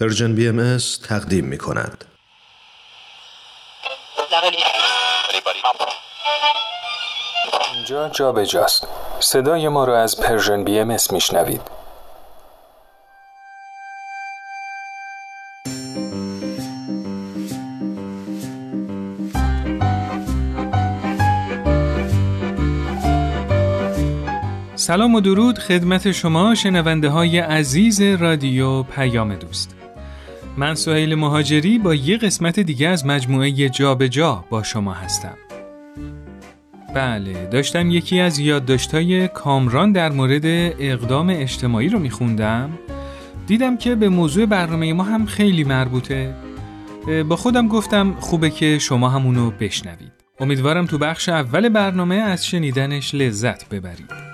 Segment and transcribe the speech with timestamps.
[0.00, 0.78] Persian BMS
[1.08, 2.04] تقدیم می کند.
[7.74, 8.86] اینجا جا به جاست.
[9.20, 11.60] صدای ما را از Persian BMS میشنوید.
[24.74, 29.77] سلام و درود خدمت شما شنونده های عزیز رادیو پیام دوست.
[30.58, 35.34] من سهیل مهاجری با یه قسمت دیگه از مجموعه جا به جا با شما هستم.
[36.94, 42.78] بله داشتم یکی از یادداشت‌های کامران در مورد اقدام اجتماعی رو میخوندم.
[43.46, 46.34] دیدم که به موضوع برنامه ما هم خیلی مربوطه.
[47.28, 50.12] با خودم گفتم خوبه که شما همونو بشنوید.
[50.40, 54.27] امیدوارم تو بخش اول برنامه از شنیدنش لذت ببرید.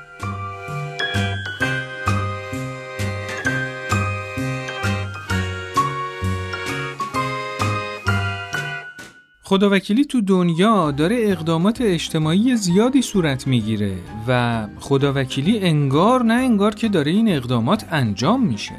[9.54, 13.96] خداوکیلی تو دنیا داره اقدامات اجتماعی زیادی صورت می‌گیره
[14.28, 18.74] و خداوکیلی انگار نه انگار که داره این اقدامات انجام میشه.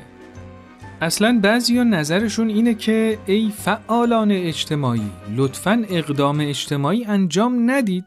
[1.01, 8.05] اصلا بعضی نظرشون اینه که ای فعالان اجتماعی لطفا اقدام اجتماعی انجام ندید.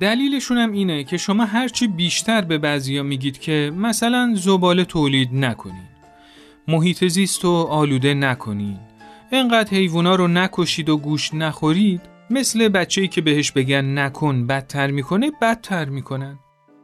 [0.00, 5.88] دلیلشون هم اینه که شما هرچی بیشتر به بعضیا میگید که مثلا زباله تولید نکنین.
[6.68, 8.78] محیط زیست و آلوده نکنین.
[9.34, 15.32] انقدر حیوونا رو نکشید و گوش نخورید مثل بچه‌ای که بهش بگن نکن بدتر می‌کنه
[15.42, 16.38] بدتر می‌کنن.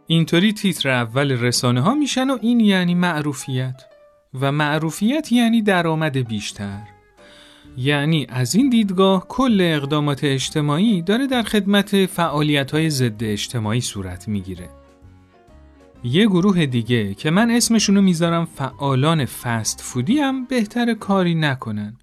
[0.06, 3.82] اینطوری تیتر اول رسانه ها میشن و این یعنی معروفیت.
[4.40, 6.80] و معروفیت یعنی درآمد بیشتر.
[7.76, 14.28] یعنی از این دیدگاه کل اقدامات اجتماعی داره در خدمت فعالیت های ضد اجتماعی صورت
[14.28, 14.68] می‌گیره.
[16.04, 21.96] یه گروه دیگه که من اسمشونو می‌ذارم فعالان فست فودی هم بهتر کاری نکنن.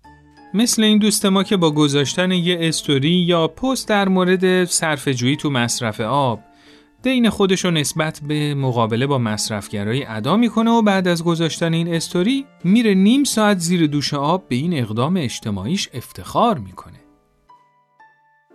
[0.53, 5.49] مثل این دوست ما که با گذاشتن یه استوری یا پست در مورد صرفه‌جویی تو
[5.49, 6.39] مصرف آب
[7.03, 11.93] دین خودش رو نسبت به مقابله با مصرفگرایی ادا می‌کنه و بعد از گذاشتن این
[11.93, 16.99] استوری میره نیم ساعت زیر دوش آب به این اقدام اجتماعیش افتخار می‌کنه.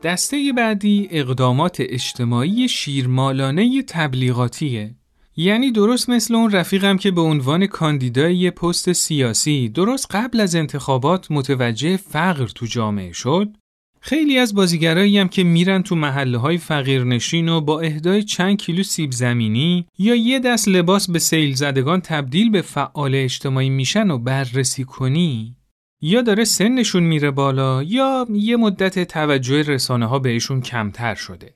[0.02, 4.94] دسته بعدی اقدامات اجتماعی شیرمالانه تبلیغاتیه
[5.36, 10.54] یعنی درست مثل اون رفیقم که به عنوان کاندیدای یه پست سیاسی درست قبل از
[10.54, 13.56] انتخابات متوجه فقر تو جامعه شد
[14.00, 18.82] خیلی از بازیگرایی هم که میرن تو محله های فقیرنشین و با اهدای چند کیلو
[18.82, 24.18] سیب زمینی یا یه دست لباس به سیل زدگان تبدیل به فعال اجتماعی میشن و
[24.18, 25.56] بررسی کنی
[26.00, 31.54] یا داره سنشون میره بالا یا یه مدت توجه رسانه ها بهشون کمتر شده.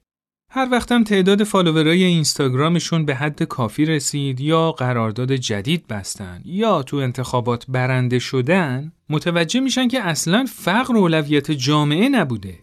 [0.50, 6.96] هر وقتم تعداد فالوورای اینستاگرامشون به حد کافی رسید یا قرارداد جدید بستن یا تو
[6.96, 12.58] انتخابات برنده شدن متوجه میشن که اصلا فقر اولویت جامعه نبوده.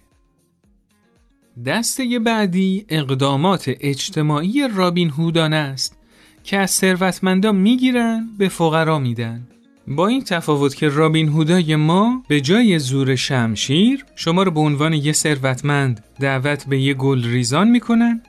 [1.66, 5.98] دسته بعدی اقدامات اجتماعی رابین هودانه است
[6.44, 9.48] که از ثروتمندان می‌گیرن به فقرا میدن.
[9.88, 14.94] با این تفاوت که رابین هودای ما به جای زور شمشیر شما رو به عنوان
[14.94, 18.22] یه ثروتمند دعوت به یه گل ریزان می‌کنن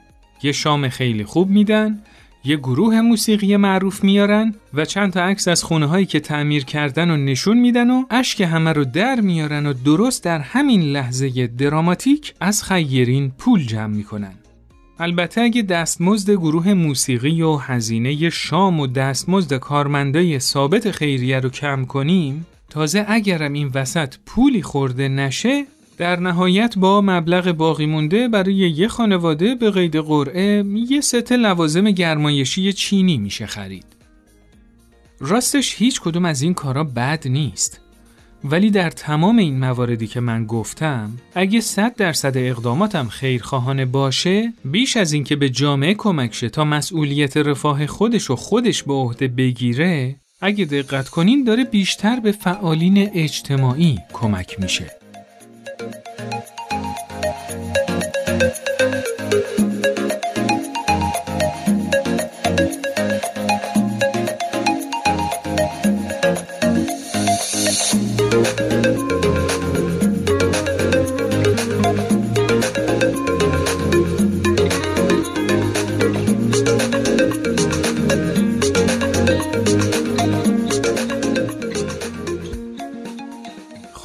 [0.43, 1.99] یه شام خیلی خوب میدن
[2.43, 7.11] یه گروه موسیقی معروف میارن و چند تا عکس از خونه هایی که تعمیر کردن
[7.11, 12.33] و نشون میدن و اشک همه رو در میارن و درست در همین لحظه دراماتیک
[12.39, 14.33] از خیرین پول جمع می‌کنن.
[14.99, 21.85] البته اگه دستمزد گروه موسیقی و هزینه شام و دستمزد کارمندای ثابت خیریه رو کم
[21.85, 25.65] کنیم تازه اگرم این وسط پولی خورده نشه
[25.97, 31.91] در نهایت با مبلغ باقی مونده برای یه خانواده به قید قرعه یه ست لوازم
[31.91, 33.85] گرمایشی چینی میشه خرید.
[35.19, 37.81] راستش هیچ کدوم از این کارا بد نیست.
[38.43, 44.97] ولی در تمام این مواردی که من گفتم اگه 100 درصد اقداماتم خیرخواهانه باشه بیش
[44.97, 50.15] از اینکه به جامعه کمک شه تا مسئولیت رفاه خودش و خودش به عهده بگیره
[50.41, 55.04] اگه دقت کنین داره بیشتر به فعالین اجتماعی کمک میشه.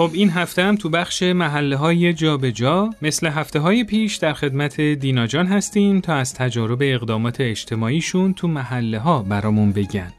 [0.00, 4.16] خب این هفته هم تو بخش محله های جا به جا مثل هفته های پیش
[4.16, 10.12] در خدمت دینا جان هستیم تا از تجارب اقدامات اجتماعیشون تو محله ها برامون بگن.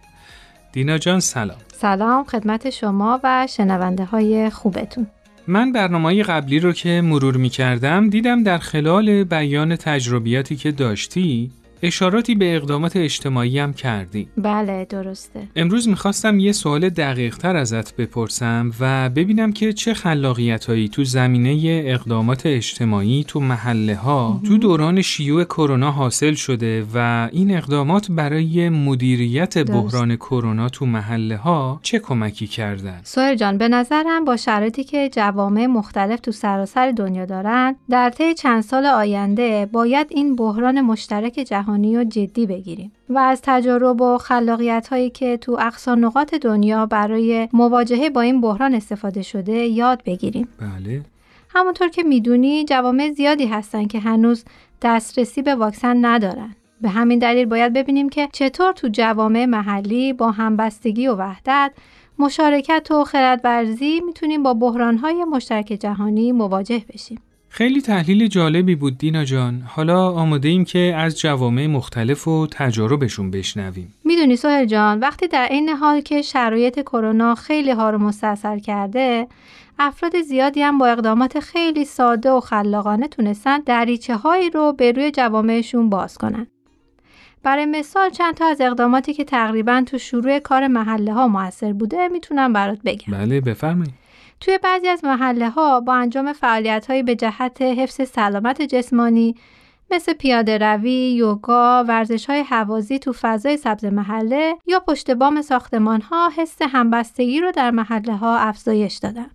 [0.72, 5.07] دینا جان سلام سلام خدمت شما و شنونده های خوبتون
[5.48, 11.51] من برنامه قبلی رو که مرور می کردم دیدم در خلال بیان تجربیاتی که داشتی
[11.83, 15.48] اشاراتی به اقدامات اجتماعی هم کردی بله درسته.
[15.56, 21.04] امروز می‌خواستم یه سوال دقیق تر ازت بپرسم و ببینم که چه خلاقیت هایی تو
[21.04, 28.07] زمینه اقدامات اجتماعی تو محله ها تو دوران شیوع کرونا حاصل شده و این اقدامات
[28.12, 34.38] برای مدیریت بحران کرونا تو محله ها چه کمکی کردن؟ سوهر جان به نظرم با
[34.38, 40.36] شرایطی که جوامع مختلف تو سراسر دنیا دارن در طی چند سال آینده باید این
[40.36, 45.58] بحران مشترک جهان جهانی و جدی بگیریم و از تجارب و خلاقیت هایی که تو
[45.60, 50.48] اقصا نقاط دنیا برای مواجهه با این بحران استفاده شده یاد بگیریم.
[50.60, 51.02] بله.
[51.50, 54.44] همونطور که می‌دونی جوامع زیادی هستن که هنوز
[54.82, 56.56] دسترسی به واکسن ندارن.
[56.82, 61.72] به همین دلیل باید ببینیم که چطور تو جوامع محلی با همبستگی و وحدت
[62.20, 67.20] مشارکت و خردورزی می‌تونیم با بحرانهای مشترک جهانی مواجه بشیم.
[67.53, 69.63] خیلی تحلیل جالبی بود دینا جان.
[69.68, 73.94] حالا آماده ایم که از جوامع مختلف و تجاربشون بشنویم.
[74.06, 79.27] می‌دونی سهل جان وقتی در این حال که شرایط کرونا خیلی ها رو مستاصل کرده
[79.80, 85.12] افراد زیادی هم با اقدامات خیلی ساده و خلاقانه تونستن دریچه هایی رو به روی
[85.12, 86.48] جوامعشون باز کنن.
[87.44, 92.07] برای مثال چند تا از اقداماتی که تقریبا تو شروع کار محله ها موثر بوده
[92.07, 93.13] می‌تونم برات بگم.
[93.18, 94.00] بله بفرمایید.
[94.42, 99.36] توی بعضی از محله ها با انجام فعالیت هایی به جهت حفظ سلامت جسمانی
[99.92, 106.02] مثل پیاده روی، یوگا، ورزش های حوازی تو فضای سبز محله یا پشت بام ساختمان
[106.02, 109.30] ها حس همبستگی رو در محله ها افزایش دادن.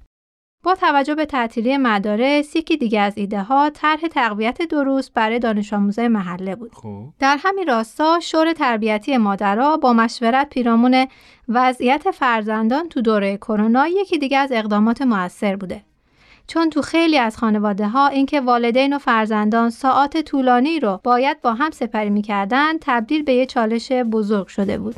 [0.67, 5.73] با توجه به تعطیلی مدارس یکی دیگه از ایده ها طرح تقویت دروس برای دانش
[5.73, 6.75] آموزای محله بود.
[6.75, 7.13] خوب.
[7.19, 11.07] در همین راستا شور تربیتی مادرها با مشورت پیرامون
[11.49, 15.83] وضعیت فرزندان تو دوره کرونا یکی دیگه از اقدامات موثر بوده.
[16.47, 21.55] چون تو خیلی از خانواده ها اینکه والدین و فرزندان ساعات طولانی رو باید با
[21.55, 24.97] هم سپری می‌کردن تبدیل به یه چالش بزرگ شده بود.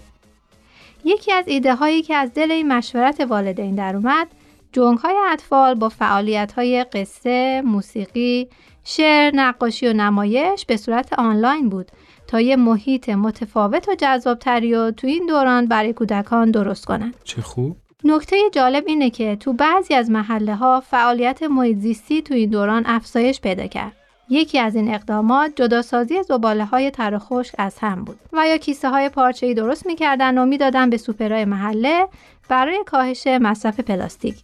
[1.05, 4.29] یکی از ایده هایی که از دل این مشورت والدین در اومد
[4.73, 8.49] جنگ های اطفال با فعالیت های قصه، موسیقی،
[8.85, 11.93] شعر، نقاشی و نمایش به صورت آنلاین بود
[12.27, 17.15] تا یه محیط متفاوت و جذابتری و تو این دوران برای کودکان درست کنند.
[17.25, 17.77] چه خوب.
[18.05, 23.41] نکته جالب اینه که تو بعضی از محله ها فعالیت محیط تو این دوران افزایش
[23.41, 23.93] پیدا کرد.
[24.31, 28.89] یکی از این اقدامات جداسازی زباله های تر خشک از هم بود و یا کیسه
[28.89, 32.09] های پارچه ای درست می‌کردن و می‌دادن به سوپرای محله
[32.49, 34.37] برای کاهش مصرف پلاستیک.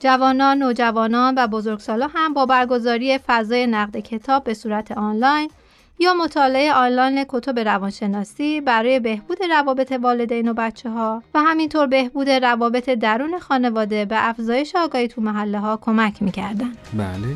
[0.00, 5.50] جوانان، نوجوانان و بزرگسالان هم با برگزاری فضای نقد کتاب به صورت آنلاین
[5.98, 12.30] یا مطالعه آنلاین کتب روانشناسی برای بهبود روابط والدین و بچه ها و همینطور بهبود
[12.30, 16.72] روابط درون خانواده به افزایش آگاهی تو محله ها کمک می‌کردن.
[16.92, 17.34] بله.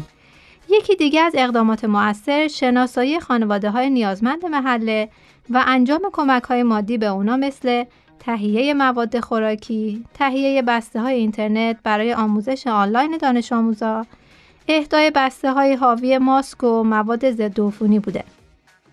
[0.69, 5.09] یکی دیگه از اقدامات مؤثر شناسایی خانواده های نیازمند محله
[5.51, 7.85] و انجام کمک های مادی به اونا مثل
[8.21, 14.07] تهیه مواد خوراکی، تهیه بسته های اینترنت برای آموزش آنلاین دانش آموزا،
[14.69, 18.25] اهدای بسته های حاوی ماسک و مواد ضد عفونی بوده.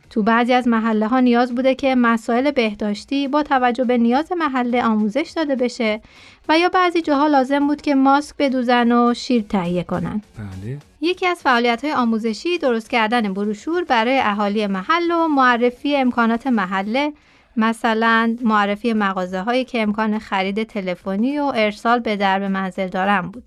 [0.10, 4.84] تو بعضی از محله ها نیاز بوده که مسائل بهداشتی با توجه به نیاز محله
[4.84, 6.02] آموزش داده بشه
[6.50, 10.22] و یا بعضی جاها لازم بود که ماسک بدوزن و شیر تهیه کنن.
[10.38, 10.78] بله.
[11.02, 17.14] یکی از فعالیت های آموزشی درست کردن بروشور برای اهالی محل و معرفی امکانات محله
[17.58, 23.44] مثلا معرفی مغازه هایی که امکان خرید تلفنی و ارسال به درب منزل دارن بود.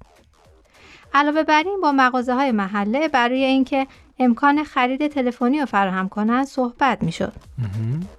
[1.14, 3.86] علاوه بر این با مغازه های محله برای اینکه
[4.18, 7.32] امکان خرید تلفنی رو فراهم کنند صحبت می‌شد.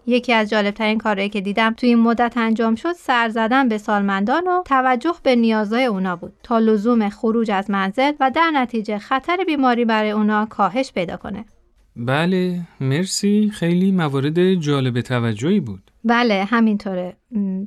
[0.08, 4.48] یکی از جالبترین کارهایی که دیدم توی این مدت انجام شد سر زدن به سالمندان
[4.48, 9.38] و توجه به نیازهای اونا بود تا لزوم خروج از منزل و در نتیجه خطر
[9.48, 11.46] بیماری برای اونا کاهش پیدا کنه.
[11.96, 13.52] بله مرسی.
[13.54, 15.92] خیلی موارد جالب توجهی بود.
[16.04, 17.18] بله همینطوره.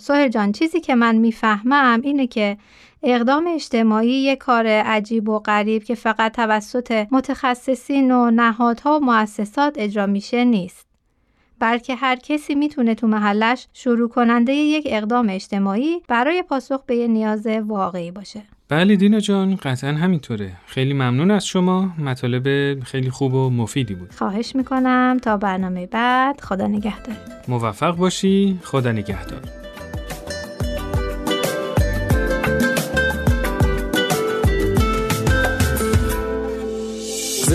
[0.01, 2.57] سهر جان چیزی که من می‌فهمم اینه که
[3.03, 9.75] اقدام اجتماعی یک کار عجیب و غریب که فقط توسط متخصصین و نهادها و مؤسسات
[9.79, 10.87] اجرا میشه نیست.
[11.59, 17.07] بلکه هر کسی می‌تونه تو محلش شروع کننده یک اقدام اجتماعی برای پاسخ به یه
[17.07, 18.43] نیاز واقعی باشه.
[18.69, 20.53] بله دینا جان قطعا همینطوره.
[20.67, 21.93] خیلی ممنون از شما.
[21.99, 24.13] مطالب خیلی خوب و مفیدی بود.
[24.13, 25.19] خواهش می‌کنم.
[25.23, 27.17] تا برنامه بعد خدا نگهدار.
[27.49, 28.59] موفق باشی.
[28.63, 29.64] خدا نگهدار.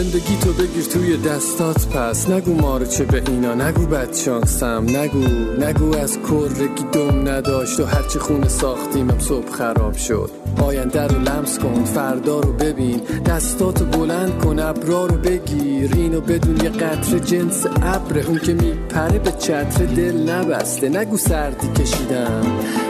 [0.03, 2.29] زندگی تو بگیر توی دستات پس.
[2.29, 5.27] نگو مارو چه به اینا نگو بد شانسم نگو
[5.59, 10.31] نگو از کرگی دم نداشت و هرچی خونه ساختیمم صبح خراب شد.
[10.63, 13.01] آینده رو لمس کن فردا رو ببین.
[13.25, 15.91] دستاتو بلند کن ابرا رو بگیر.
[15.93, 18.19] اینو بدون یه قطر جنس ابر.
[18.19, 20.89] اون که میپره به چتر دل نبسته.
[20.89, 22.41] نگو سردی کشیدم.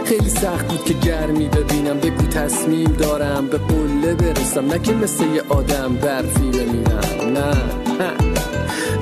[0.06, 1.98] خیلی سخت بود که گرمی ببینم.
[2.00, 4.66] بگو تصمیم دارم به قله برسم.
[4.66, 6.99] نه که مثل یه آدم برفی ببینم
[7.30, 7.52] نه.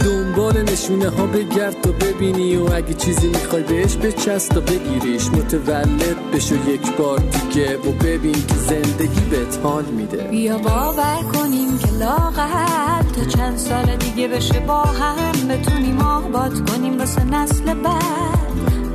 [0.06, 5.28] دنبال نشونه ها بگرد تا ببینی و اگه چیزی می‌خوای بهش بچست تا بگیریش.
[5.28, 10.18] متولد بشو یک بار دیگه و ببین که زندگی بهت حال میده.
[10.24, 15.48] بیا باور کنیم که لاغل تا چند سال دیگه بشه با هم.
[15.48, 18.38] بتونیم آباد کنیم واسه نسل بعد.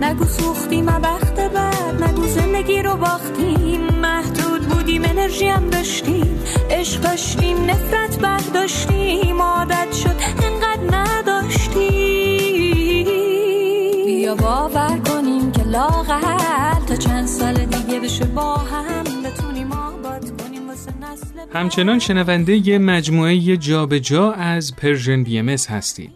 [0.02, 2.02] نگو سوختیم بخت بعد.
[2.02, 3.80] نگو زندگی رو باختیم.
[4.02, 4.41] محدود
[4.82, 11.76] بودیم انرژی هم داشتیم عشق داشتیم نفرت برداشتیم عادت شد انقدر نداشتیم
[14.06, 20.68] بیا باور کنیم که لاغل تا چند سال دیگه بشه با هم بتونیم آباد کنیم
[20.68, 21.58] واسه نسل.
[21.58, 26.12] همچنان شنونده ی مجموعه جابجا جا از پرژن بی ام هستید.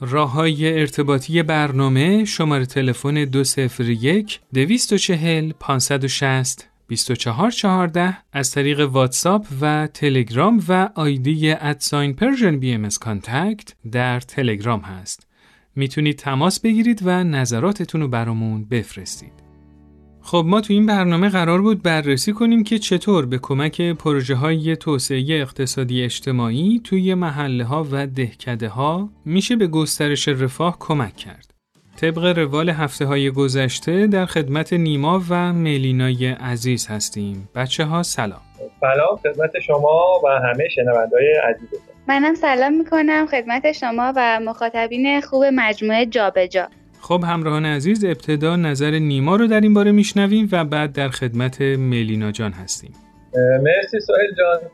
[0.00, 10.62] راه های ارتباطی برنامه شماره تلفن 201 240 560 2414 از طریق واتساپ و تلگرام
[10.68, 15.26] و آیدی at sign Persian BM contact در تلگرام هست.
[15.76, 19.32] می‌تونید تماس بگیرید و نظراتتون رو برامون بفرستید.
[20.20, 24.76] خب ما تو این برنامه قرار بود بررسی کنیم که چطور به کمک پروژه های
[24.76, 31.57] توسعه اقتصادی اجتماعی توی محله ها و دهکده ها میشه به گسترش رفاه کمک کرد.
[32.00, 37.48] طبق روال هفته های گذشته در خدمت نیما و ملینای عزیز هستیم.
[37.54, 38.40] بچه ها سلام.
[38.80, 45.44] سلام خدمت شما و همه شنوندهای عزیزتون منم سلام می‌کنم خدمت شما و مخاطبین خوب
[45.44, 46.68] مجموعه جابجا
[47.00, 51.60] خب همراهان عزیز ابتدا نظر نیما رو در این باره میشنویم و بعد در خدمت
[51.60, 52.92] ملینا جان هستیم.
[53.62, 54.70] مرسی سوهل جان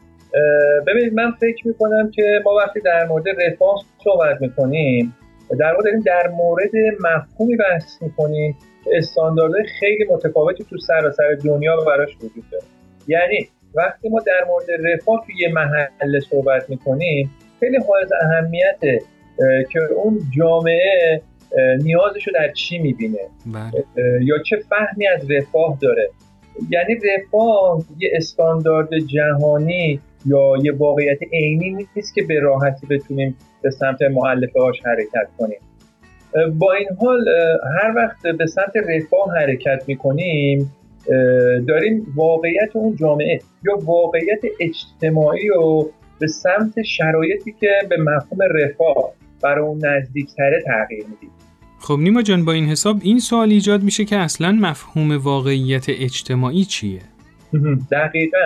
[0.86, 5.14] ببینید من فکر می‌کنم که ما وقتی در مورد رفاه صحبت می‌کنیم
[5.54, 6.70] در واقع داریم در مورد
[7.00, 8.56] مفهومی بحث می‌کنیم.
[8.84, 12.64] که استانداردهای خیلی متفاوتی تو سراسر دنیا براش وجود داره.
[13.08, 17.30] یعنی وقتی ما در مورد رفاه توی یه محله صحبت می‌کنیم
[17.60, 19.00] خیلی حائز اهمیته
[19.40, 21.22] اه، که اون جامعه
[21.82, 23.84] نیازش رو در چی می‌بینه؟ بله.
[24.24, 26.10] یا چه فهمی از رفاه داره؟
[26.70, 33.70] یعنی رفاه یه استاندارد جهانی یا یه واقعیت عینی نیست که به راحتی بتونیم به
[33.70, 35.58] سمت معلفه هاش حرکت کنیم.
[36.58, 37.28] با این حال
[37.82, 40.72] هر وقت به سمت رفاه حرکت می‌کنیم
[41.68, 49.12] داریم واقعیت اون جامعه یا واقعیت اجتماعی رو به سمت شرایطی که به مفهوم رفاه
[49.42, 51.30] برای اون نزدیکتره تغییر میدیم.
[51.80, 56.64] خب نیما جان با این حساب این سوال ایجاد میشه که اصلا مفهوم واقعیت اجتماعی
[56.64, 57.00] چیه؟
[57.92, 58.38] دقیقا.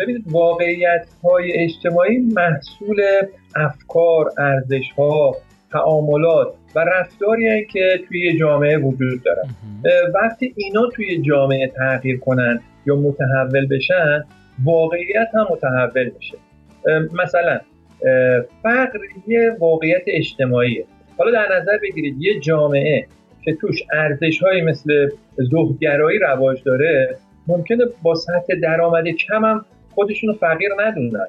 [0.00, 3.02] ببینید واقعیت های اجتماعی محصول
[3.56, 5.36] افکار، ارزش ها،
[5.72, 9.48] تعاملات و رفتاری که توی جامعه وجود دارن
[10.14, 14.24] وقتی اینا توی جامعه تغییر کنن یا متحول بشن
[14.64, 16.38] واقعیت هم متحول میشه.
[17.12, 17.60] مثلا
[18.62, 20.84] فقر یه واقعیت اجتماعیه.
[21.18, 23.06] حالا در نظر بگیرید یه جامعه
[23.44, 29.64] که توش ارزش مثل زهدگرایی رواج داره ممکنه با سطح درآمد کم هم
[29.94, 31.26] خودشون رو فقیر ندونن.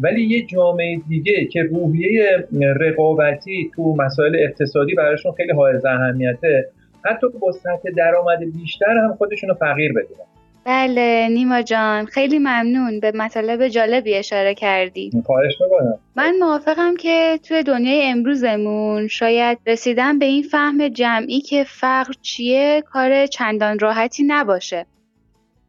[0.00, 2.46] ولی یه جامعه دیگه که روحیه
[2.80, 6.68] رقابتی تو مسائل اقتصادی براشون خیلی حائز اهمیته
[7.04, 10.28] حتی با سطح درآمد بیشتر هم خودشون رو فقیر بدونن.
[10.64, 12.04] بله نیما جان.
[12.04, 13.00] خیلی ممنون.
[13.00, 15.10] به مطالب جالبی اشاره کردی.
[15.26, 15.98] خواهش می‌کنم.
[16.16, 22.82] من موافقم که توی دنیای امروزمون شاید رسیدن به این فهم جمعی که فقر چیه
[22.92, 24.86] کار چندان راحتی نباشه.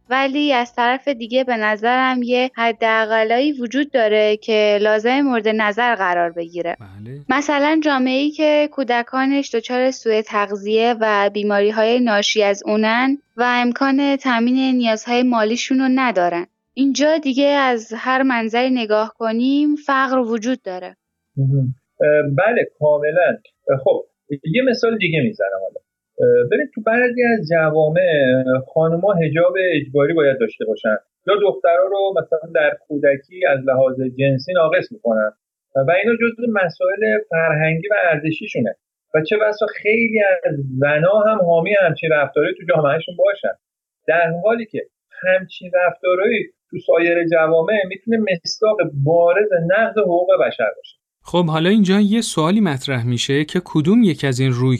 [0.10, 6.32] ولی از طرف دیگه به نظرم یه حداقلایی وجود داره که لازم مورد نظر قرار
[6.32, 6.78] بگیره.
[6.80, 7.20] بله.
[7.30, 14.16] مثلا جامعه‌ای که کودکانش دچار سوء تغذیه و بیماری های ناشی از اونن و امکان
[14.16, 16.48] تامین نیازهای مالیشون رو ندارن.
[16.74, 20.98] اینجا دیگه از هر منظری نگاه کنیم فقر وجود داره.
[22.38, 23.38] بله کاملا.
[23.84, 25.89] خب یه مثال دیگه می‌زنم حالا.
[26.52, 30.98] ببین تو بعضی از جوامع خانوما حجاب اجباری باید داشته باشن.
[31.28, 35.32] یا دخترها رو مثلا در کودکی از لحاظ جنسی ناقص می‌کنن.
[35.76, 38.76] و اینا جزو مسائل فرهنگی و ارزشیشونه.
[39.16, 43.54] و چه بسا خیلی از زنا هم حامی همچین رفتاری تو جامعهشون باشن.
[44.08, 44.82] در حالی که
[45.22, 50.99] همچین رفتارهایی تو سایر جوامع می‌تونه مصداق بارز نقض حقوق بشر باشه.
[51.32, 54.78] خب حالا اینجا یه سوالی مطرح میشه که کدوم یک از این روی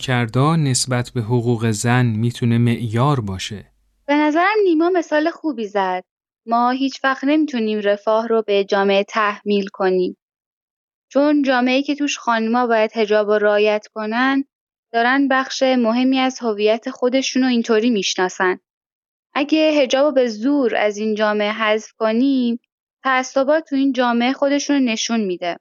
[0.58, 3.66] نسبت به حقوق زن می‌تونه معیار باشه؟
[4.06, 6.04] به نظرم نیما مثال خوبی زد.
[6.46, 10.18] ما هیچ وقت نمی‌تونیم رفاه رو به جامعه تحمیل کنیم.
[11.12, 14.44] چون جامعه که توش خانما باید هجاب و رایت کنن
[14.94, 18.60] دارن بخش مهمی از هویت خودشون رو اینطوری می‌شناسن.
[19.34, 22.60] اگه هجاب به زور از این جامعه حذف کنیم
[23.04, 25.58] تعصبات تو این جامعه خودشون نشون میده.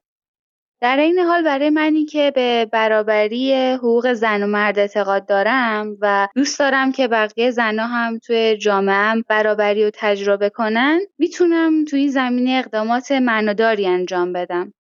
[0.81, 6.29] در این حال برای منی که به برابری حقوق زن و مرد اعتقاد دارم و
[6.35, 12.11] دوست دارم که بقیه زنها هم توی جامعه برابری رو تجربه کنن می‌تونم توی این
[12.11, 14.73] زمینه اقدامات معناداری انجام بدم.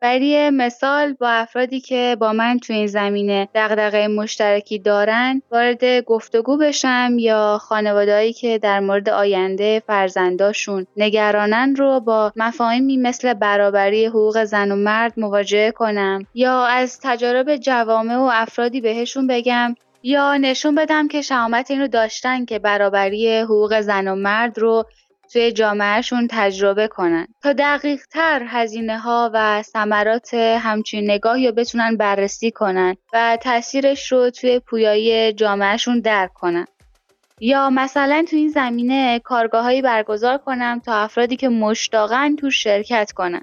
[0.00, 6.56] برای مثال با افرادی که با من تو این زمینه دغدغه مشترکی دارن وارد گفتگو
[6.56, 14.44] بشم یا خانوادهایی که در مورد آینده فرزنداشون نگرانن رو با مفاهیمی مثل برابری حقوق
[14.44, 20.74] زن و مرد مواجهه کنم یا از تجارب جوامع و افرادی بهشون بگم یا نشون
[20.74, 24.84] بدم که شهامت این رو داشتن که برابری حقوق زن و مرد رو
[25.32, 27.26] توی جامعهشون تجربه کنن.
[27.42, 34.12] تا دقیق تر هزینه ها و ثمرات همچین نگاهی رو بتونن بررسی کنن و تاثیرش
[34.12, 36.66] رو توی پویایی جامعهشون درک کنن.
[37.40, 43.42] یا مثلا تو این زمینه کارگاههایی برگزار کنم تا افرادی که مشتاقن تو شرکت کنن.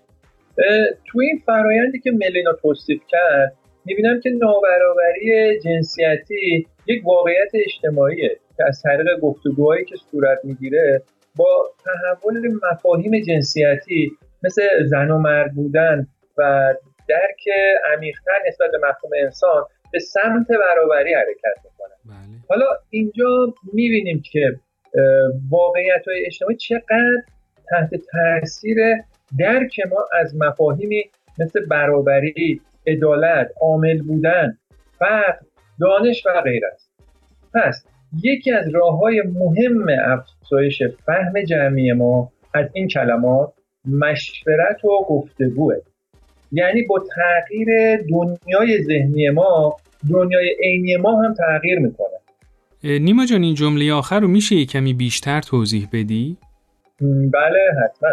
[1.06, 3.54] تو این فرایندی که ملینا توصیف کرد
[3.86, 11.02] می‌بینم که نابرابری جنسیتی یک واقعیت اجتماعیه که از طریق گفتگوهایی که صورت می‌گیره
[11.38, 14.12] با تحول مفاهیم جنسیتی
[14.44, 16.74] مثل زن و مرد بودن و
[17.08, 17.44] درک
[17.94, 22.40] عمیقتر نسبت به مفهوم انسان به سمت برابری حرکت می‌کنن بله.
[22.50, 24.60] حالا اینجا می‌بینیم که
[25.50, 27.22] واقعیت های اجتماعی چقدر
[27.70, 28.78] تحت تاثیر
[29.40, 31.04] درک ما از مفاهیمی
[31.40, 34.58] مثل برابری عدالت عامل بودن
[35.00, 35.40] فقر
[35.80, 36.92] دانش و غیره است
[37.54, 37.86] پس
[38.24, 43.54] یکی از راه های مهم افزایش فهم جمعی ما از این کلمات
[43.86, 45.76] مشورت و گفتگوه.
[46.52, 49.78] یعنی با تغییر دنیای ذهنی ما
[50.12, 52.08] دنیای عینی ما هم تغییر می‌کنه.
[52.84, 56.38] نیما جان این جمله آخر رو میشه یه کمی بیشتر توضیح بدی؟
[57.34, 58.10] بله حتما.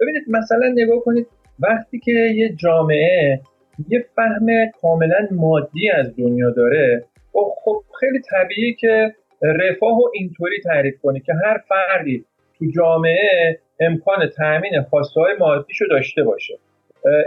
[0.00, 1.26] ببینید مثلا نگاه کنید
[1.60, 3.40] وقتی که یه جامعه
[3.88, 4.46] یه فهم
[4.82, 7.04] کاملا مادی از دنیا داره
[7.36, 12.24] خب, خب خیلی طبیعی که رفاه و اینطوری تعریف کنه که هر فردی
[12.58, 16.58] تو جامعه امکان تأمین خواسته های مادیشو داشته باشه.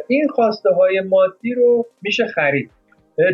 [0.08, 2.72] این خواسته های مادی رو میشه خرید.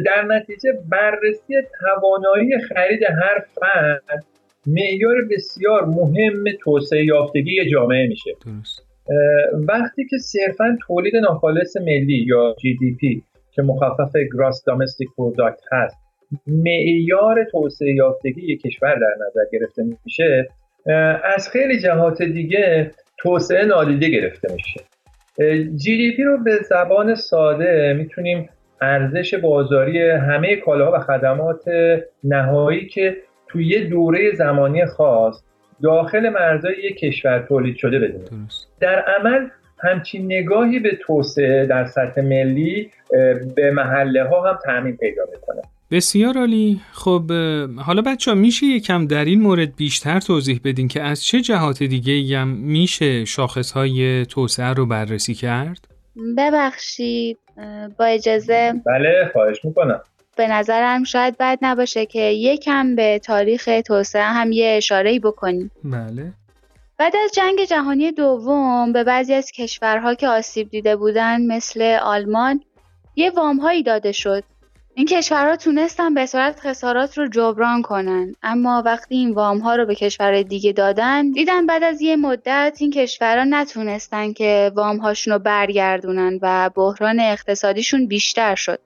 [0.05, 4.25] در نتیجه بررسی توانایی خرید هر فرد
[4.67, 8.31] معیار بسیار مهم توسعه یافتگی جامعه میشه.
[9.67, 16.04] وقتی که صرفا تولید ناخالص ملی یا GDP که مخفف Gross Domestic Product هست
[16.47, 20.47] معیار توسعه یافتگی یک کشور در نظر گرفته میشه
[21.35, 24.81] از خیلی جهات دیگه توسعه نادیده گرفته میشه.
[25.75, 28.49] جی دی پی رو به زبان ساده می‌تونیم
[28.81, 31.63] ارزش بازاری همه کالاها و خدمات
[32.23, 35.43] نهایی که توی یه دوره زمانی خاص
[35.83, 38.47] داخل مرزهای یک کشور تولید شده بدونیم
[38.79, 39.47] در عمل
[39.79, 42.91] همچین نگاهی به توسعه در سطح ملی
[43.55, 45.61] به محله ها هم تعمین پیدا می‌کنه.
[45.91, 46.81] بسیار عالی.
[46.91, 47.31] خب
[47.77, 51.83] حالا بچه ها میشه یکم در این مورد بیشتر توضیح بدین که از چه جهات
[51.83, 55.87] دیگه هم میشه شاخص های توسعه رو بررسی کرد؟
[56.37, 57.37] ببخشید
[57.99, 58.73] با اجازه.
[58.85, 60.01] بله خواهش می‌کنم.
[60.37, 65.71] به نظرم شاید بد نباشه که یکم به تاریخ توسعه هم یه اشاره بکنیم.
[65.83, 66.33] بله.
[66.97, 72.61] بعد از جنگ جهانی دوم به بعضی از کشورها که آسیب دیده بودن مثل آلمان
[73.15, 74.43] یه وامهایی داده شد.
[74.97, 78.35] این کشورها تونستن به صورت خسارات رو جبران کنن.
[78.43, 82.77] اما وقتی این وام ها رو به کشور دیگه دادن دیدن بعد از یه مدت
[82.79, 88.79] این کشورها نتونستن که وام هاشون رو برگردونن و بحران اقتصادیشون بیشتر شد.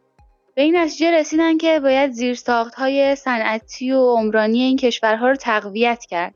[0.56, 6.06] به این نتیجه رسیدن که باید زیرساخت های صنعتی و عمرانی این کشورها رو تقویت
[6.10, 6.36] کرد.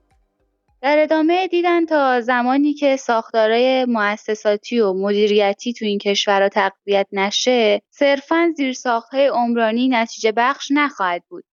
[0.83, 7.81] در ادامه دیدن تا زمانی که ساختارهای مؤسساتی و مدیریتی تو این کشورها تقویت نشه
[7.89, 11.43] صرفا زیرساختهای عمرانی نتیجه بخش نخواهد بود.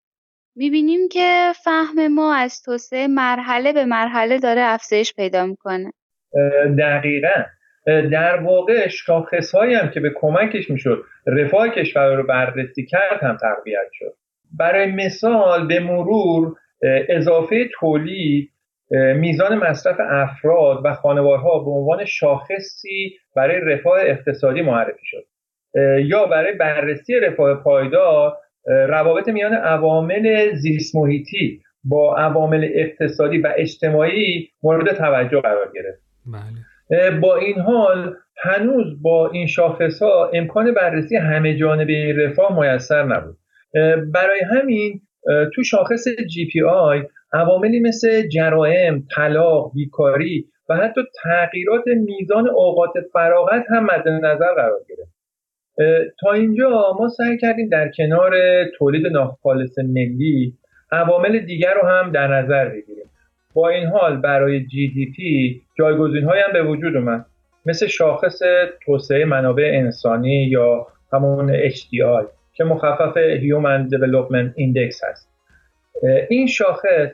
[0.55, 5.93] می‌بینیم که فهم ما از توسعه مرحله به مرحله داره افزایش پیدا می‌کنه.
[6.79, 7.43] دقیقا.
[7.85, 13.89] در واقع شاخص هم که به کمکش می‌شد رفاه کشور رو بررسی کرد هم تقویت
[13.93, 14.13] شد.
[14.57, 16.55] برای مثال به مرور
[17.09, 18.51] اضافه تولید
[19.15, 25.25] میزان مصرف افراد و خانوارها به عنوان شاخصی برای رفاه اقتصادی معرفی شد.
[26.05, 34.49] یا برای بررسی رفاه پایدار روابط میان عوامل زیست محیطی با عوامل اقتصادی و اجتماعی
[34.63, 36.01] مورد توجه قرار گرفت.
[36.25, 37.19] بله.
[37.19, 43.37] با این حال هنوز با این شاخص ها امکان بررسی همه جانبه رفاه میسر نبود.
[44.13, 45.01] برای همین
[45.55, 53.83] تو شاخص GPI عواملی مثل جرائم، طلاق، بیکاری و حتی تغییرات میزان اوقات فراغت هم
[53.83, 55.11] مد نظر قرار گرفت.
[56.19, 58.33] تا اینجا ما سعی کردیم در کنار
[58.77, 60.53] تولید ناخالص ملی
[60.91, 63.05] عوامل دیگر رو هم در نظر بگیریم.
[63.53, 64.59] با این حال برای
[65.15, 67.25] پی جایگزین هم به وجود اومد.
[67.65, 68.39] مثل شاخص
[68.85, 75.31] توسعه منابع انسانی یا همون HDI که مخفف Human Development Index هست.
[76.29, 77.11] این شاخص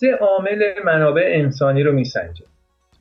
[0.00, 2.44] سه عامل منابع انسانی رو میسنجه.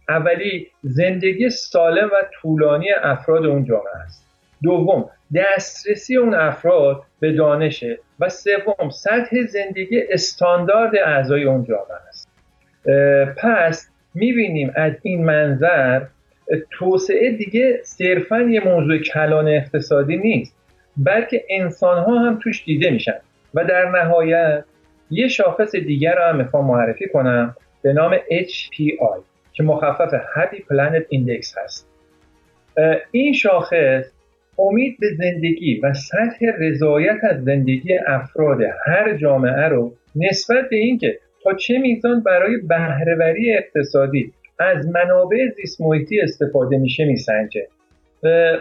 [0.10, 4.26] اولی زندگی سالم و طولانی افراد اون جامعه است.
[4.64, 8.00] دوم دسترسی اون افراد به دانشه.
[8.20, 12.30] و سوم سطح زندگی استاندارد اعضای اون جامعه است.
[13.38, 16.02] پس می‌بینیم از این منظر
[16.72, 20.56] توسعه دیگه صرفا یه موضوع کلان اقتصادی نیست
[20.98, 23.20] بلکه انسان ها هم توش دیده میشن.
[23.54, 24.64] و در نهایت
[25.10, 27.56] یه شاخص دیگر رو هم می‌خوام معرفی کنم.
[27.82, 29.22] به نام HPI
[29.54, 31.90] که مخفف Happy Planet Index هست.
[33.12, 34.12] این شاخص
[34.60, 41.20] امید به زندگی و سطح رضایت از زندگی افراد هر جامعه رو نسبت به اینکه
[41.44, 47.68] تا چه میزان برای بهرهوری اقتصادی از منابع زیست محیطی استفاده میشه میسنجه.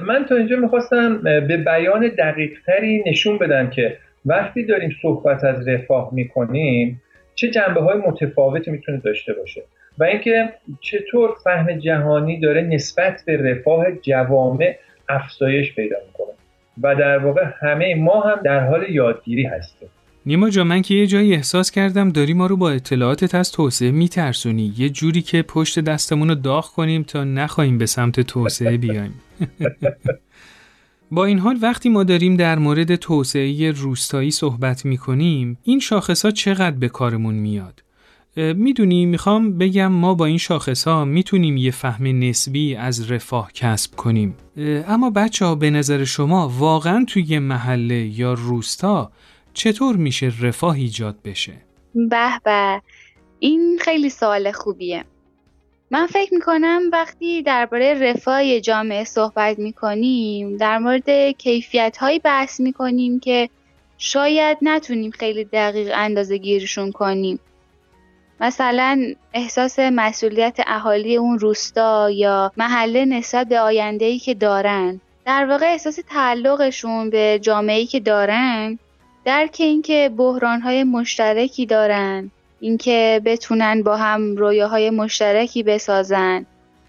[0.02, 3.96] من تا اینجا می‌خواستم به بیان دقیقتری نشون بدم که
[4.26, 7.02] وقتی داریم صحبت از رفاه می‌کنیم
[7.34, 9.62] چه جنبه های متفاوتی می‌تونه داشته باشه؟
[9.98, 14.76] و اینکه چطور فهم جهانی داره نسبت به رفاه جوامع
[15.08, 16.34] افزایش پیدا می‌کنه.
[16.82, 19.88] و در واقع همه ما هم در حال یادگیری هستیم.
[20.26, 23.90] نیما جا من که یه جایی احساس کردم داری ما رو با اطلاعاتت از توسعه
[23.90, 24.72] میترسونی.
[24.76, 29.14] یه جوری که پشت دستمون رو داغ کنیم تا نخواهیم به سمت توسعه بیایم.
[31.10, 36.24] با این حال وقتی ما داریم در مورد توسعه روستایی صحبت می کنیم این شاخص
[36.24, 37.84] ها چقدر به کارمون میاد؟
[38.36, 43.96] می‌دونی می‌خوام بگم ما با این شاخص ها می‌تونیم یه فهم نسبی از رفاه کسب
[43.96, 44.34] کنیم.
[44.88, 49.12] اما بچه ها به نظر شما واقعا توی محله یا روستا
[49.54, 51.52] چطور میشه رفاه ایجاد بشه؟
[51.94, 52.82] به به.
[53.38, 55.04] این خیلی سوال خوبیه.
[55.90, 63.20] من فکر می‌کنم وقتی درباره رفاه جامعه صحبت می‌کنیم در مورد کیفیت هایی بحث می‌کنیم
[63.20, 63.48] که
[63.98, 67.40] شاید نتونیم خیلی دقیق اندازه گیرشون کنیم.
[68.40, 75.00] مثلا احساس مسئولیت اهالی اون روستا یا محله نسبت به آینده‌ای که دارن.
[75.26, 78.78] در واقع احساس تعلقشون به جامعه‌ای که دارن
[79.24, 82.30] درک اینکه بحرانهای مشترکی دارن.
[82.64, 86.46] اینکه بتونن با هم رویاهای مشترکی بسازن.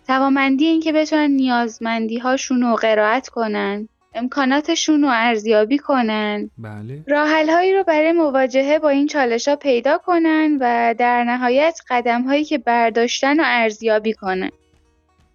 [0.08, 6.50] توامندی اینکه بتونن نیازمندی هاشون رو قرائت کنن امکاناتشون رو ارزیابی کنن.
[6.58, 7.04] بله.
[7.08, 12.22] راحل هایی رو برای مواجهه با این چالش ها پیدا کنن و در نهایت قدم
[12.22, 14.52] هایی که برداشتن و ارزیابی کنن.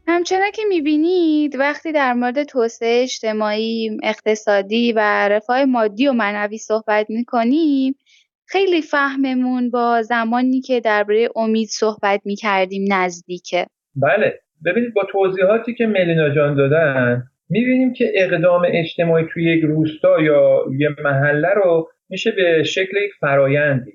[0.09, 7.07] همچنان که می‌بینید وقتی در مورد توسعه اجتماعی، اقتصادی و رفاه مادی و معنوی صحبت
[7.11, 7.94] می‌کنیم
[8.53, 13.67] خیلی فهممون با زمانی که درباره امید صحبت می‌کردیم نزدیکه.
[13.97, 14.41] بله.
[14.65, 20.65] ببینید با توضیحاتی که ملینا جان دادن می‌بینیم که اقدام اجتماعی توی یک روستا یا
[20.79, 23.93] یه محله رو میشه به شکل یک فرایندی.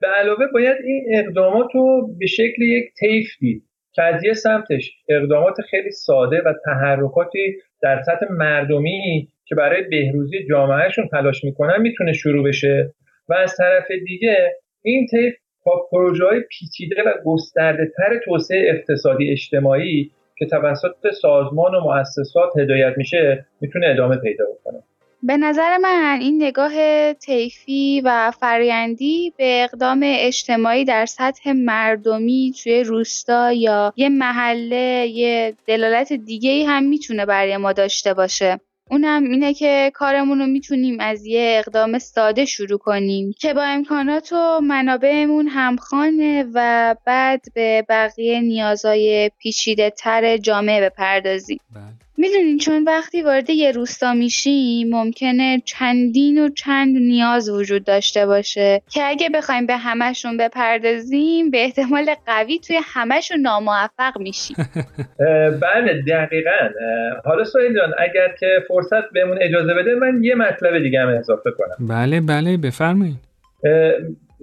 [0.00, 4.92] به علاوه باید این اقدامات رو به شکل یک طیف دید که از یه سمتش
[5.08, 12.12] اقدامات خیلی ساده و تحرکاتی در سطح مردمی که برای بهروزی جامعهشون تلاش می‌کنن می‌تونه
[12.12, 12.94] شروع بشه.
[13.28, 19.30] و از طرف دیگه این طیف با پروژه های پیچیده و گسترده تر توسعه اقتصادی
[19.30, 24.82] اجتماعی که توسط سازمان و مؤسسات هدایت میشه می‌تونه ادامه پیدا بکنه.
[25.22, 26.72] به نظر من این نگاه
[27.12, 35.54] طیفی و فریندی به اقدام اجتماعی در سطح مردمی توی روستا یا یه محله یه
[35.66, 38.60] دلالت دیگه هم می‌تونه برای ما داشته باشه.
[38.92, 44.32] اونم اینه که کارمون رو می‌تونیم از یه اقدام ساده شروع کنیم که با امکانات
[44.32, 51.60] و منابعمون همخانه و بعد به بقیه نیازهای پیچیده تر جامعه بپردازیم.
[51.74, 52.01] بله.
[52.22, 58.82] می‌دونین چون وقتی وارد یه روستا میشیم ممکنه چندین و چند نیاز وجود داشته باشه
[58.90, 64.56] که اگه بخوایم به همشون بپردازیم به احتمال قوی توی همشون ناموفق میشیم.
[65.66, 66.68] بله دقیقا.
[67.24, 71.50] حالا سویل جان اگر که فرصت بهمون اجازه بده من یه مطلب دیگه هم اضافه
[71.50, 71.88] کنم.
[71.88, 73.16] بله بله بفرمایید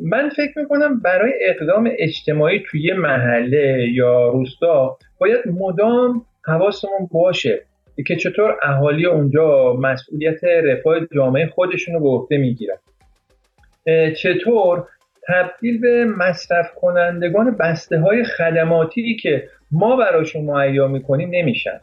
[0.04, 7.69] من فکر می‌کنم برای اقدام اجتماعی توی محله یا روستا باید مدام حواسمون باشه.
[8.08, 12.78] که چطور اهالی اونجا مسئولیت رفاه جامعه خودشون رو به عهده می‌گیرن.
[14.16, 14.88] چطور
[15.28, 21.80] تبدیل به مصرف کنندگان بسته های خدماتی که ما براشون معیا می‌کنیم نمیشن.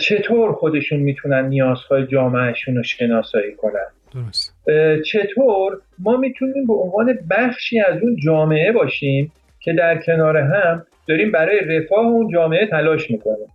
[0.00, 4.56] چطور خودشون می‌تونن نیازهای جامعهشون رو شناسایی کنن؟ درست.
[5.02, 11.32] چطور ما می‌تونیم به عنوان بخشی از اون جامعه باشیم که در کنار هم داریم
[11.32, 13.48] برای رفاه اون جامعه تلاش می‌کنیم؟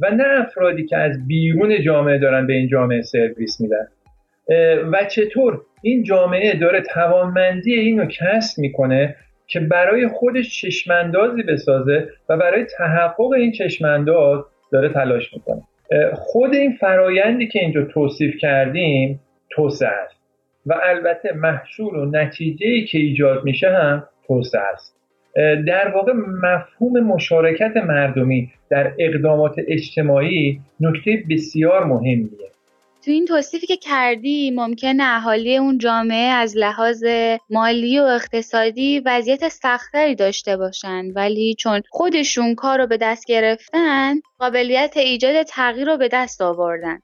[0.00, 3.88] و نه افرادی که از بیرون جامعه دارن به این جامعه سرویس میدن.
[4.92, 12.36] و چطور؟ این جامعه داره توانمندی اینو کسب می‌کنه که برای خودش چشماندازی بسازه و
[12.36, 15.62] برای تحقق این چشمانداز داره تلاش می‌کنه.
[16.12, 20.14] خود این فرایندی که اینجا توصیف کردیم توسعه است.
[20.66, 24.96] و البته محصول و نتیجه که ایجاد میشه هم توسعه است.
[25.66, 32.54] در واقع مفهوم مشارکت مردمی در اقدامات اجتماعی نکته بسیار مهمیه.
[33.04, 37.04] تو این توصیفی که کردی ممکن اهالی اون جامعه از لحاظ
[37.50, 44.14] مالی و اقتصادی وضعیت سختری داشته باشن ولی چون خودشون کار رو به دست گرفتن
[44.38, 46.98] قابلیت ایجاد تغییر رو به دست آوردن.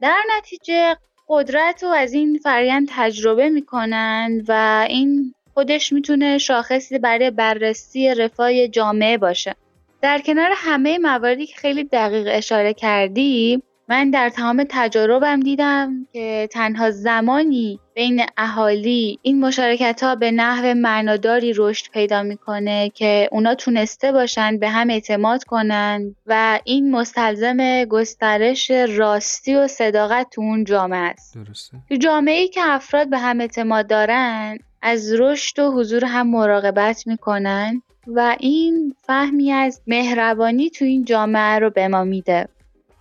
[0.00, 0.96] در نتیجه
[1.28, 8.68] قدرت رو از این فرایند تجربه می‌کنن و این خودش می‌تونه شاخصی برای بررسی رفاه
[8.68, 9.54] جامعه باشه
[10.02, 16.48] در کنار همه مواردی که خیلی دقیق اشاره کردی من در تمام تجاربم دیدم که
[16.52, 23.54] تنها زمانی بین اهالی این مشارکت ها به نحو معناداری رشد پیدا می‌کنه که اونا
[23.54, 30.64] تونسته باشن به هم اعتماد کنن و این مستلزم گسترش راستی و صداقت تو اون
[30.64, 31.76] جامعه است درسته.
[31.88, 37.06] تو جامعه ای که افراد به هم اعتماد دارن از رشد و حضور هم مراقبت
[37.06, 42.48] می‌کنن و این فهمی از مهربانی تو این جامعه رو به ما میده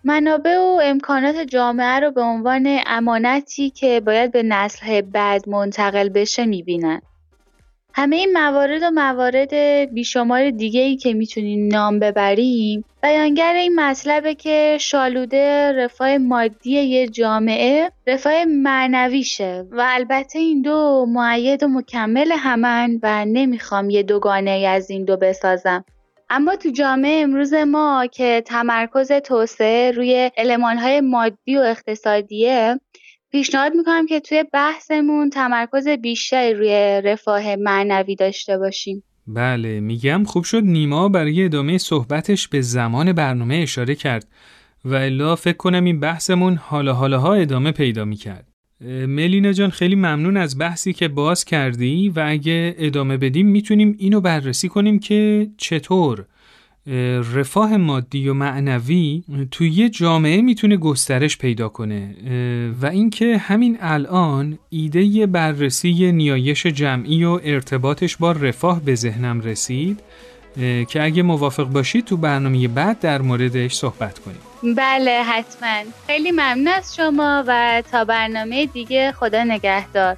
[0.04, 6.46] منابع و امکانات جامعه رو به عنوان امانتی که باید به نسل بعد منتقل بشه
[6.46, 7.02] می‌بینن.
[7.94, 9.54] همه این موارد و موارد
[9.94, 17.08] بیشمار دیگه ای که می‌تونیم نام ببریم بیانگر این مطلبه که شالوده رفاه مادی یه
[17.08, 24.52] جامعه رفاه معنویشه و البته این دو معید و مکمل همن و نمی‌خوام یه دوگانه
[24.52, 25.86] از این دو بسازم.
[26.30, 32.80] اما تو جامعه امروز ما که تمرکز توسعه روی المانهای مادی و اقتصادیه
[33.32, 39.04] پیشنهاد می‌کنم که توی بحثمون تمرکز بیشتری روی رفاه معنوی داشته باشیم.
[39.28, 44.28] بله میگم خوب شد نیما برای ادامه صحبتش به زمان برنامه اشاره کرد
[44.86, 48.48] و الا فکر کنم این بحثمون حالا حالاها ادامه پیدا می‌کرد.
[49.08, 54.22] ملینا جان خیلی ممنون از بحثی که باز کردی و اگه ادامه بدیم می‌تونیم اینو
[54.22, 56.26] بررسی کنیم که چطور
[57.34, 62.16] رفاه مادی و معنوی توی یه جامعه می‌تونه گسترش پیدا کنه
[62.82, 70.00] و اینکه همین الان ایده بررسی نیایش جمعی و ارتباطش با رفاه به ذهنم رسید
[70.90, 74.76] که اگه موافق باشید تو برنامه بعد در موردش صحبت کنیم.
[74.78, 75.84] بله حتما.
[76.08, 80.18] خیلی ممنون از شما و تا برنامه دیگه خدا نگهدار.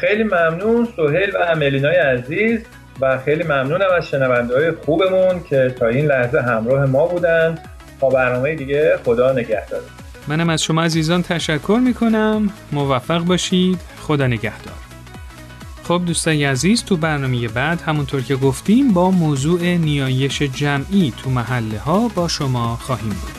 [0.00, 2.60] خیلی ممنون سهیل و ملینای عزیز.
[3.00, 7.58] و خیلی ممنونم از شنونده های خوبمون که تا این لحظه همراه ما بودن.
[8.00, 9.80] تا برنامه دیگه خدا نگهدار.
[10.28, 12.50] منم از شما عزیزان تشکر می‌کنم.
[12.72, 13.80] موفق باشید.
[14.00, 14.74] خدا نگهدار.
[15.84, 21.78] خب دوستای عزیز تو برنامه بعد همونطور که گفتیم با موضوع نیایش جمعی تو محله
[21.78, 23.32] ها با شما خواهیم بود.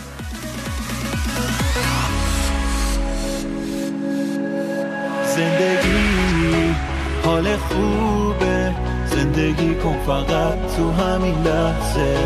[5.36, 6.76] زندگی
[7.24, 8.76] حال خوبه.
[9.18, 12.18] زندگی کن فقط تو همین لحظه.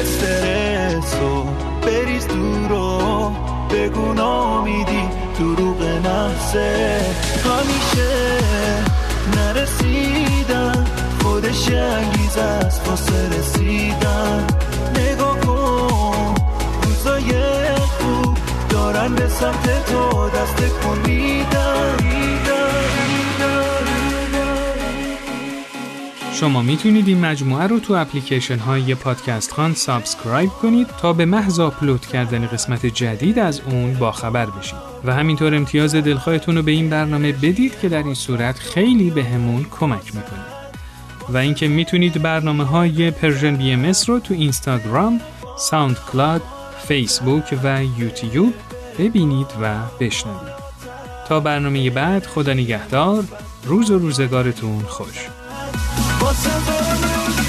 [0.00, 1.46] استرسو
[1.82, 3.32] بریز دورو
[3.70, 7.00] بگو نامیدی دروغ نحسه
[7.44, 8.38] همیشه
[9.36, 10.86] نرسیدن
[11.22, 14.46] خودش انگیز است واسه رسیدن.
[14.96, 16.34] نگاه کن
[16.82, 17.32] روزای
[17.76, 18.38] خوب
[18.70, 22.37] دارن به سمت تو دست تکون میدن
[26.40, 31.60] شما می‌تونید این مجموعه رو تو اپلیکیشن های پادکست خوان subscribe کنید تا به محض
[31.60, 34.78] آپلود کردن قسمت جدید از اون باخبر بشید.
[35.04, 39.66] و همینطور امتیاز دلخواهتون رو به این برنامه بدید که در این صورت خیلی بهمون
[39.70, 40.58] کمک می‌کنید
[41.28, 45.20] و اینکه می‌تونید برنامه های Persian BM رو تو اینستاگرام،
[45.58, 46.42] SoundCloud،
[46.88, 48.54] فیسبوک و یوتیوب
[48.98, 50.58] ببینید و بشنوید.
[51.28, 53.24] تا برنامه بعد خدا نگهدار
[53.64, 55.28] روز و روزگارتون خوش.
[56.22, 57.47] واسه